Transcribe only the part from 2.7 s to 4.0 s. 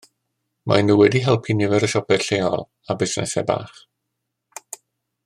a busnesau bach